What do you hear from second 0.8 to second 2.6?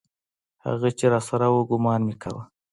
چې راسره و ګومان مې کاوه.